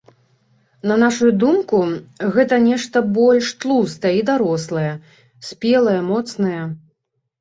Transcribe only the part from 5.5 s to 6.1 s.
спелае,